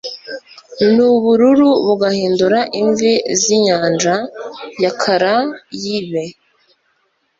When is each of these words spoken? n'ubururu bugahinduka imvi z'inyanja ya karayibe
n'ubururu 0.93 1.69
bugahinduka 1.85 2.59
imvi 2.81 3.11
z'inyanja 3.39 4.15
ya 4.83 4.91
karayibe 5.01 6.25